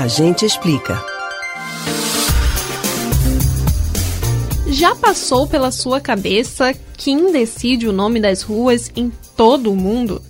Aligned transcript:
A 0.00 0.08
gente 0.08 0.46
explica. 0.46 0.98
Já 4.66 4.94
passou 4.96 5.46
pela 5.46 5.70
sua 5.70 6.00
cabeça 6.00 6.72
quem 6.96 7.30
decide 7.30 7.86
o 7.86 7.92
nome 7.92 8.18
das 8.18 8.40
ruas 8.40 8.90
em 8.96 9.12
todo 9.36 9.70
o 9.70 9.76
mundo? 9.76 10.22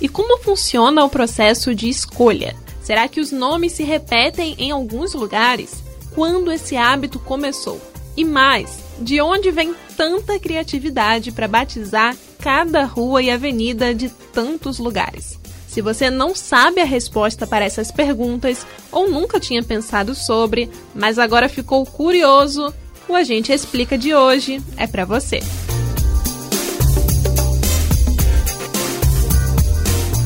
E 0.00 0.08
como 0.08 0.42
funciona 0.42 1.04
o 1.04 1.10
processo 1.10 1.74
de 1.74 1.90
escolha? 1.90 2.56
Será 2.82 3.06
que 3.06 3.20
os 3.20 3.30
nomes 3.30 3.72
se 3.72 3.82
repetem 3.82 4.54
em 4.56 4.70
alguns 4.70 5.12
lugares? 5.12 5.84
Quando 6.14 6.50
esse 6.50 6.74
hábito 6.74 7.18
começou? 7.18 7.78
E 8.16 8.24
mais, 8.24 8.78
de 8.98 9.20
onde 9.20 9.50
vem 9.50 9.74
tanta 9.94 10.38
criatividade 10.38 11.32
para 11.32 11.46
batizar 11.46 12.16
cada 12.38 12.82
rua 12.86 13.22
e 13.22 13.30
avenida 13.30 13.94
de 13.94 14.08
tantos 14.08 14.78
lugares? 14.78 15.38
Se 15.68 15.82
você 15.82 16.10
não 16.10 16.34
sabe 16.34 16.80
a 16.80 16.84
resposta 16.84 17.46
para 17.46 17.64
essas 17.64 17.92
perguntas 17.92 18.66
ou 18.90 19.08
nunca 19.08 19.38
tinha 19.38 19.62
pensado 19.62 20.14
sobre, 20.14 20.68
mas 20.94 21.18
agora 21.18 21.48
ficou 21.48 21.84
curioso, 21.84 22.72
o 23.06 23.14
Agente 23.14 23.52
Explica 23.52 23.96
de 23.96 24.14
hoje 24.14 24.62
é 24.78 24.86
para 24.86 25.04
você. 25.04 25.40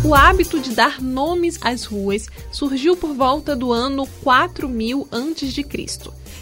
O 0.04 0.14
hábito 0.14 0.60
de 0.60 0.70
dar 0.70 1.00
nomes 1.00 1.58
às 1.60 1.84
ruas 1.84 2.28
surgiu 2.52 2.96
por 2.96 3.12
volta 3.12 3.56
do 3.56 3.72
ano 3.72 4.06
4000 4.22 5.08
a.C. 5.10 5.66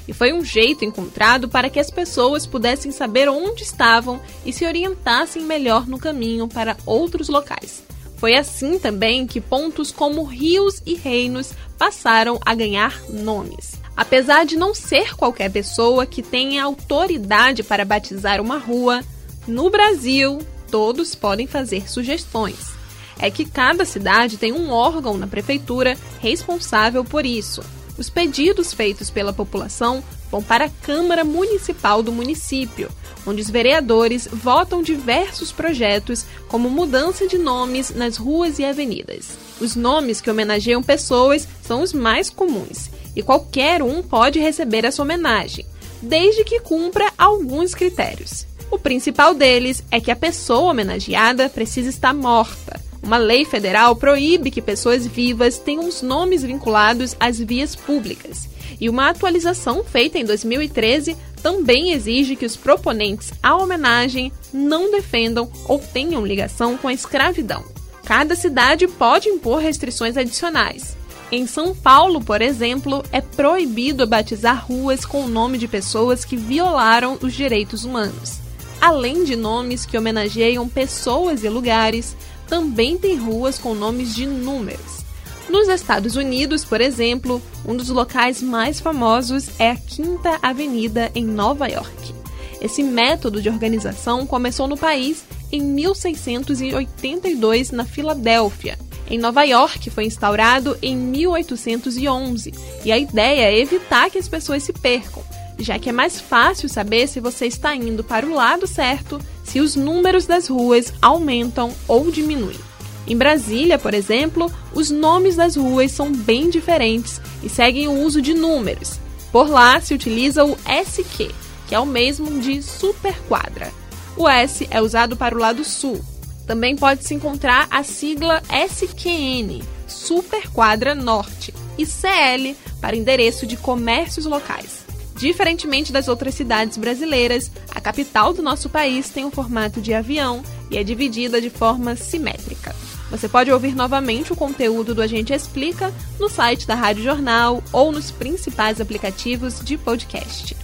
e 0.08 0.12
foi 0.12 0.32
um 0.32 0.44
jeito 0.44 0.84
encontrado 0.84 1.48
para 1.48 1.70
que 1.70 1.80
as 1.80 1.90
pessoas 1.90 2.46
pudessem 2.46 2.92
saber 2.92 3.28
onde 3.28 3.62
estavam 3.62 4.20
e 4.44 4.52
se 4.52 4.66
orientassem 4.66 5.42
melhor 5.42 5.86
no 5.86 5.98
caminho 5.98 6.48
para 6.48 6.76
outros 6.86 7.28
locais. 7.28 7.89
Foi 8.20 8.36
assim 8.36 8.78
também 8.78 9.26
que 9.26 9.40
pontos 9.40 9.90
como 9.90 10.24
rios 10.24 10.82
e 10.84 10.94
reinos 10.94 11.52
passaram 11.78 12.38
a 12.44 12.54
ganhar 12.54 13.02
nomes. 13.08 13.80
Apesar 13.96 14.44
de 14.44 14.56
não 14.56 14.74
ser 14.74 15.16
qualquer 15.16 15.50
pessoa 15.50 16.04
que 16.04 16.22
tenha 16.22 16.62
autoridade 16.62 17.62
para 17.62 17.82
batizar 17.82 18.38
uma 18.38 18.58
rua, 18.58 19.02
no 19.48 19.70
Brasil 19.70 20.38
todos 20.70 21.14
podem 21.14 21.46
fazer 21.46 21.90
sugestões. 21.90 22.72
É 23.18 23.30
que 23.30 23.46
cada 23.46 23.86
cidade 23.86 24.36
tem 24.36 24.52
um 24.52 24.70
órgão 24.70 25.16
na 25.16 25.26
prefeitura 25.26 25.96
responsável 26.20 27.02
por 27.02 27.24
isso. 27.24 27.62
Os 27.96 28.10
pedidos 28.10 28.74
feitos 28.74 29.08
pela 29.08 29.32
população 29.32 30.04
vão 30.30 30.42
para 30.42 30.66
a 30.66 30.70
Câmara 30.82 31.24
Municipal 31.24 32.02
do 32.02 32.12
município, 32.12 32.90
onde 33.26 33.42
os 33.42 33.50
vereadores 33.50 34.28
votam 34.30 34.82
diversos 34.82 35.52
projetos, 35.52 36.24
como 36.48 36.70
mudança 36.70 37.26
de 37.26 37.36
nomes 37.36 37.90
nas 37.90 38.16
ruas 38.16 38.58
e 38.58 38.64
avenidas. 38.64 39.38
Os 39.60 39.74
nomes 39.76 40.20
que 40.20 40.30
homenageiam 40.30 40.82
pessoas 40.82 41.46
são 41.62 41.82
os 41.82 41.92
mais 41.92 42.30
comuns 42.30 42.90
e 43.14 43.22
qualquer 43.22 43.82
um 43.82 44.02
pode 44.02 44.38
receber 44.38 44.84
essa 44.84 45.02
homenagem, 45.02 45.66
desde 46.00 46.44
que 46.44 46.60
cumpra 46.60 47.12
alguns 47.18 47.74
critérios. 47.74 48.46
O 48.70 48.78
principal 48.78 49.34
deles 49.34 49.82
é 49.90 50.00
que 50.00 50.12
a 50.12 50.16
pessoa 50.16 50.70
homenageada 50.70 51.48
precisa 51.48 51.88
estar 51.88 52.14
morta. 52.14 52.69
Uma 53.02 53.16
lei 53.16 53.44
federal 53.44 53.96
proíbe 53.96 54.50
que 54.50 54.60
pessoas 54.60 55.06
vivas 55.06 55.58
tenham 55.58 55.86
os 55.86 56.02
nomes 56.02 56.42
vinculados 56.42 57.16
às 57.18 57.38
vias 57.38 57.74
públicas. 57.74 58.48
E 58.80 58.88
uma 58.88 59.08
atualização 59.08 59.82
feita 59.84 60.18
em 60.18 60.24
2013 60.24 61.16
também 61.42 61.92
exige 61.92 62.36
que 62.36 62.46
os 62.46 62.56
proponentes 62.56 63.32
à 63.42 63.56
homenagem 63.56 64.32
não 64.52 64.90
defendam 64.90 65.50
ou 65.66 65.78
tenham 65.78 66.24
ligação 66.24 66.76
com 66.76 66.88
a 66.88 66.92
escravidão. 66.92 67.64
Cada 68.04 68.34
cidade 68.34 68.86
pode 68.86 69.28
impor 69.28 69.60
restrições 69.60 70.16
adicionais, 70.16 70.96
em 71.32 71.46
São 71.46 71.72
Paulo, 71.72 72.20
por 72.20 72.42
exemplo, 72.42 73.04
é 73.12 73.20
proibido 73.20 74.04
batizar 74.04 74.66
ruas 74.66 75.04
com 75.04 75.24
o 75.24 75.28
nome 75.28 75.58
de 75.58 75.68
pessoas 75.68 76.24
que 76.24 76.36
violaram 76.36 77.16
os 77.22 77.32
direitos 77.32 77.84
humanos. 77.84 78.40
Além 78.80 79.22
de 79.22 79.36
nomes 79.36 79.86
que 79.86 79.96
homenageiam 79.96 80.68
pessoas 80.68 81.44
e 81.44 81.48
lugares, 81.48 82.16
também 82.50 82.98
tem 82.98 83.16
ruas 83.16 83.58
com 83.58 83.74
nomes 83.74 84.14
de 84.14 84.26
números. 84.26 85.00
Nos 85.48 85.68
Estados 85.68 86.16
Unidos, 86.16 86.62
por 86.64 86.82
exemplo, 86.82 87.40
um 87.66 87.74
dos 87.74 87.88
locais 87.88 88.42
mais 88.42 88.78
famosos 88.78 89.48
é 89.58 89.70
a 89.70 89.76
Quinta 89.76 90.38
Avenida 90.42 91.10
em 91.14 91.24
Nova 91.24 91.66
York. 91.66 92.14
Esse 92.60 92.82
método 92.82 93.40
de 93.40 93.48
organização 93.48 94.26
começou 94.26 94.68
no 94.68 94.76
país 94.76 95.24
em 95.50 95.62
1682 95.62 97.70
na 97.70 97.86
Filadélfia 97.86 98.76
em 99.10 99.18
Nova 99.18 99.42
York 99.42 99.90
foi 99.90 100.04
instaurado 100.04 100.78
em 100.80 100.96
1811 100.96 102.54
e 102.84 102.92
a 102.92 102.98
ideia 102.98 103.50
é 103.50 103.58
evitar 103.58 104.08
que 104.08 104.18
as 104.18 104.28
pessoas 104.28 104.62
se 104.62 104.72
percam, 104.72 105.24
já 105.58 105.80
que 105.80 105.88
é 105.88 105.92
mais 105.92 106.20
fácil 106.20 106.68
saber 106.68 107.08
se 107.08 107.18
você 107.18 107.46
está 107.46 107.74
indo 107.74 108.04
para 108.04 108.24
o 108.24 108.32
lado 108.32 108.68
certo 108.68 109.20
se 109.50 109.58
os 109.58 109.74
números 109.74 110.26
das 110.26 110.46
ruas 110.46 110.92
aumentam 111.02 111.74
ou 111.88 112.08
diminuem. 112.08 112.56
Em 113.04 113.16
Brasília, 113.16 113.80
por 113.80 113.94
exemplo, 113.94 114.48
os 114.72 114.92
nomes 114.92 115.34
das 115.34 115.56
ruas 115.56 115.90
são 115.90 116.12
bem 116.12 116.48
diferentes 116.48 117.20
e 117.42 117.48
seguem 117.48 117.88
o 117.88 118.04
uso 118.04 118.22
de 118.22 118.32
números. 118.32 119.00
Por 119.32 119.50
lá 119.50 119.80
se 119.80 119.92
utiliza 119.92 120.44
o 120.44 120.56
SQ, 120.84 121.34
que 121.66 121.74
é 121.74 121.80
o 121.80 121.86
mesmo 121.86 122.38
de 122.38 122.62
superquadra. 122.62 123.72
O 124.16 124.28
S 124.28 124.68
é 124.70 124.80
usado 124.80 125.16
para 125.16 125.34
o 125.34 125.38
lado 125.38 125.64
sul, 125.64 126.00
também 126.46 126.76
pode 126.76 127.04
se 127.04 127.12
encontrar 127.14 127.66
a 127.72 127.82
sigla 127.82 128.40
SQN, 128.48 129.62
Superquadra 129.88 130.94
Norte, 130.94 131.52
e 131.76 131.84
CL 131.84 132.56
para 132.80 132.96
endereço 132.96 133.46
de 133.46 133.56
comércios 133.56 134.26
locais. 134.26 134.79
Diferentemente 135.20 135.92
das 135.92 136.08
outras 136.08 136.34
cidades 136.34 136.78
brasileiras, 136.78 137.50
a 137.74 137.78
capital 137.78 138.32
do 138.32 138.40
nosso 138.40 138.70
país 138.70 139.10
tem 139.10 139.22
um 139.26 139.30
formato 139.30 139.78
de 139.78 139.92
avião 139.92 140.42
e 140.70 140.78
é 140.78 140.82
dividida 140.82 141.42
de 141.42 141.50
forma 141.50 141.94
simétrica. 141.94 142.74
Você 143.10 143.28
pode 143.28 143.52
ouvir 143.52 143.74
novamente 143.74 144.32
o 144.32 144.36
conteúdo 144.36 144.94
do 144.94 145.02
Agente 145.02 145.34
Explica 145.34 145.92
no 146.18 146.30
site 146.30 146.66
da 146.66 146.74
Rádio 146.74 147.04
Jornal 147.04 147.62
ou 147.70 147.92
nos 147.92 148.10
principais 148.10 148.80
aplicativos 148.80 149.60
de 149.62 149.76
podcast: 149.76 150.56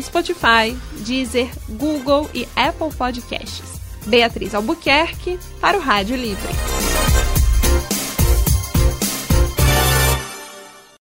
Spotify, 0.00 0.76
Deezer, 0.98 1.50
Google 1.68 2.30
e 2.32 2.46
Apple 2.54 2.94
Podcasts. 2.96 3.80
Beatriz 4.06 4.54
Albuquerque 4.54 5.36
para 5.60 5.76
o 5.76 5.80
Rádio 5.80 6.14
Livre. 6.14 6.75